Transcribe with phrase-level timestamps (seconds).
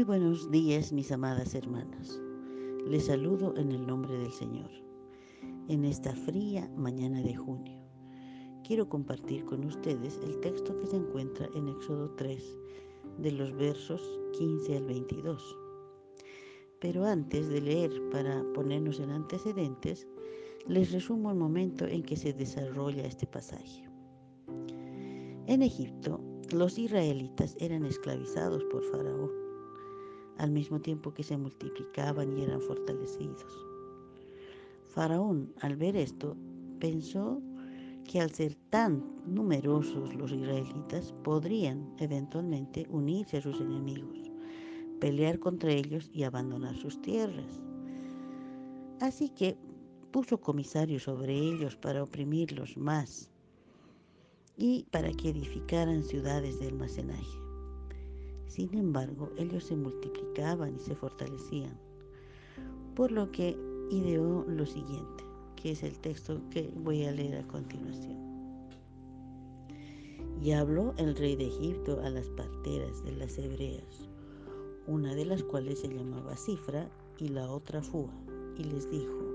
[0.00, 2.18] Muy buenos días, mis amadas hermanas.
[2.86, 4.70] Les saludo en el nombre del Señor.
[5.68, 7.78] En esta fría mañana de junio,
[8.66, 12.42] quiero compartir con ustedes el texto que se encuentra en Éxodo 3,
[13.18, 14.00] de los versos
[14.38, 15.58] 15 al 22.
[16.80, 20.08] Pero antes de leer para ponernos en antecedentes,
[20.66, 23.84] les resumo el momento en que se desarrolla este pasaje.
[25.46, 26.22] En Egipto,
[26.54, 29.49] los israelitas eran esclavizados por Faraón,
[30.40, 33.44] al mismo tiempo que se multiplicaban y eran fortalecidos.
[34.84, 36.34] Faraón, al ver esto,
[36.80, 37.42] pensó
[38.04, 44.30] que al ser tan numerosos los israelitas podrían eventualmente unirse a sus enemigos,
[44.98, 47.60] pelear contra ellos y abandonar sus tierras.
[49.00, 49.58] Así que
[50.10, 53.30] puso comisarios sobre ellos para oprimirlos más
[54.56, 57.49] y para que edificaran ciudades de almacenaje.
[58.50, 61.78] Sin embargo, ellos se multiplicaban y se fortalecían,
[62.96, 63.56] por lo que
[63.90, 68.18] ideó lo siguiente, que es el texto que voy a leer a continuación.
[70.42, 74.08] Y habló el rey de Egipto a las parteras de las hebreas,
[74.88, 78.10] una de las cuales se llamaba Cifra y la otra Fua,
[78.58, 79.30] y les dijo,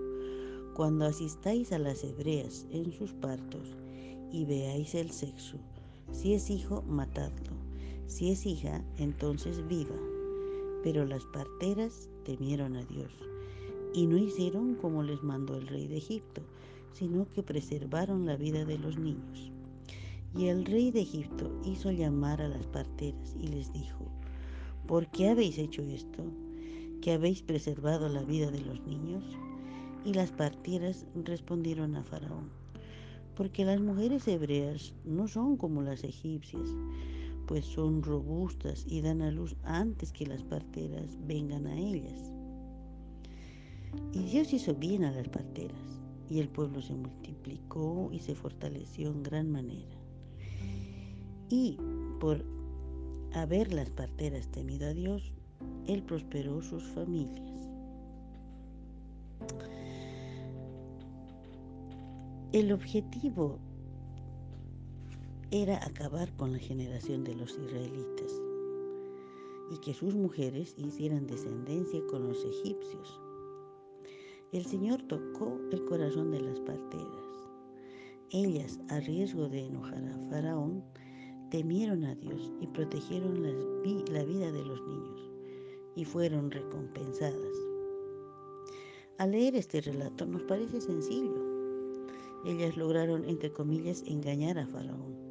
[0.75, 3.77] cuando asistáis a las hebreas en sus partos
[4.33, 5.57] y veáis el sexo,
[6.11, 7.54] si es hijo, matadlo,
[8.07, 9.95] si es hija, entonces viva.
[10.83, 13.11] Pero las parteras temieron a Dios
[13.93, 16.41] y no hicieron como les mandó el rey de Egipto,
[16.91, 19.51] sino que preservaron la vida de los niños.
[20.37, 24.05] Y el rey de Egipto hizo llamar a las parteras y les dijo,
[24.85, 26.23] ¿por qué habéis hecho esto?
[27.01, 29.23] ¿Que habéis preservado la vida de los niños?
[30.03, 32.49] Y las parteras respondieron a Faraón,
[33.35, 36.69] porque las mujeres hebreas no son como las egipcias,
[37.47, 42.33] pues son robustas y dan a luz antes que las parteras vengan a ellas.
[44.13, 45.99] Y Dios hizo bien a las parteras,
[46.29, 49.97] y el pueblo se multiplicó y se fortaleció en gran manera.
[51.49, 51.77] Y
[52.19, 52.43] por
[53.33, 55.33] haber las parteras temido a Dios,
[55.87, 57.51] Él prosperó sus familias.
[62.51, 63.59] El objetivo
[65.51, 68.41] era acabar con la generación de los israelitas
[69.71, 73.19] y que sus mujeres hicieran descendencia con los egipcios.
[74.51, 77.25] El Señor tocó el corazón de las parteras.
[78.31, 80.83] Ellas, a riesgo de enojar a Faraón,
[81.51, 85.29] temieron a Dios y protegieron la vida de los niños
[85.95, 87.55] y fueron recompensadas.
[89.19, 91.55] Al leer este relato nos parece sencillo,
[92.45, 95.24] ellas lograron, entre comillas, engañar a Faraón.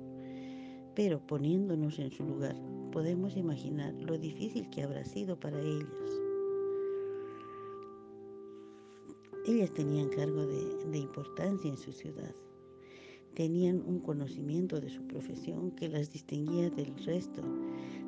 [0.94, 2.54] Pero poniéndonos en su lugar,
[2.92, 5.88] podemos imaginar lo difícil que habrá sido para ellas.
[9.46, 12.34] Ellas tenían cargo de, de, importancia en su ciudad.
[13.34, 17.42] Tenían un conocimiento de su profesión que las distinguía del resto.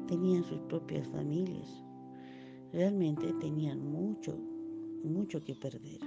[0.06, 1.82] Tenían sus propias familias.
[2.72, 4.38] Realmente tenían mucho,
[5.02, 6.00] mucho que perder.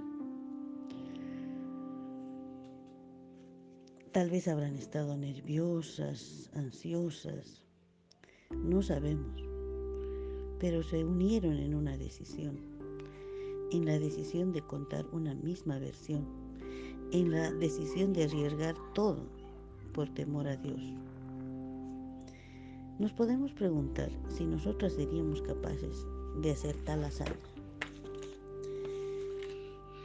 [4.12, 7.62] Tal vez habrán estado nerviosas, ansiosas,
[8.50, 9.40] no sabemos,
[10.60, 12.58] pero se unieron en una decisión,
[13.72, 16.26] en la decisión de contar una misma versión,
[17.12, 19.30] en la decisión de arriesgar todo
[19.94, 20.82] por temor a Dios.
[22.98, 26.04] Nos podemos preguntar si nosotras seríamos capaces
[26.42, 27.36] de hacer tal hazaña.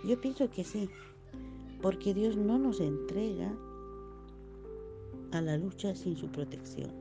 [0.04, 0.90] Yo pienso que sí,
[1.80, 3.50] porque Dios no nos entrega
[5.34, 6.92] a la lucha sin su protección.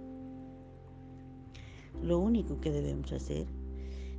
[2.01, 3.45] Lo único que debemos hacer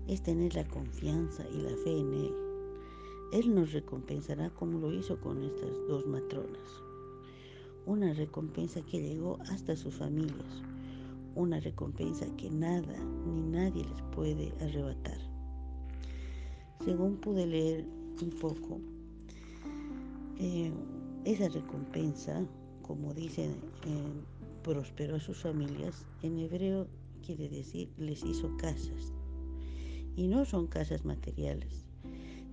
[0.06, 2.32] es tener la confianza y la fe en Él.
[3.32, 6.82] Él nos recompensará como lo hizo con estas dos matronas.
[7.86, 10.62] Una recompensa que llegó hasta sus familias.
[11.34, 12.96] Una recompensa que nada
[13.26, 15.19] ni nadie les puede arrebatar.
[16.84, 17.84] Según pude leer
[18.22, 18.81] un poco,
[20.38, 20.72] eh,
[21.25, 22.46] esa recompensa
[22.86, 23.50] como dice, eh,
[24.62, 26.86] prosperó a sus familias, en hebreo
[27.25, 29.12] quiere decir les hizo casas.
[30.16, 31.86] Y no son casas materiales,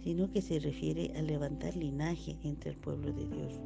[0.04, 3.60] sino que se refiere a levantar linaje entre el pueblo de Dios.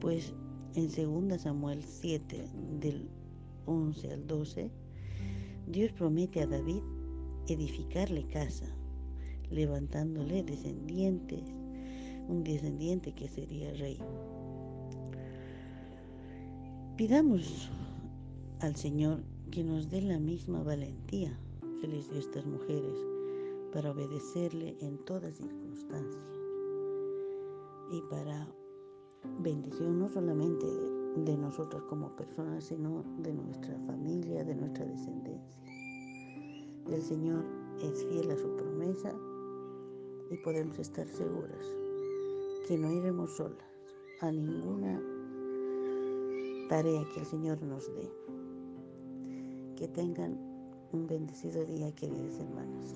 [0.00, 0.34] Pues
[0.74, 2.48] en 2 Samuel 7,
[2.80, 3.08] del
[3.66, 4.70] 11 al 12,
[5.68, 6.82] Dios promete a David
[7.48, 8.66] edificarle casa,
[9.50, 11.42] levantándole descendientes,
[12.28, 13.98] un descendiente que sería rey.
[16.96, 17.70] Pidamos
[18.60, 19.18] al Señor
[19.50, 21.38] que nos dé la misma valentía
[21.78, 22.96] que les dio estas mujeres
[23.70, 26.22] para obedecerle en toda circunstancia
[27.90, 28.48] y para
[29.40, 30.64] bendición no solamente
[31.16, 35.60] de nosotras como personas, sino de nuestra familia, de nuestra descendencia.
[36.90, 37.44] El Señor
[37.82, 39.12] es fiel a su promesa
[40.30, 41.66] y podemos estar seguras
[42.66, 43.68] que no iremos solas
[44.22, 44.98] a ninguna
[46.68, 48.10] tarea que el Señor nos dé.
[49.76, 50.38] Que tengan
[50.92, 52.94] un bendecido día, queridas hermanas.